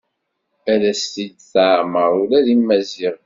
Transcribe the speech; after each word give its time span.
Ad 0.73 0.83
as-t-id-tɛemmer 0.91 2.09
ula 2.21 2.39
i 2.53 2.55
Maziɣ. 2.67 3.15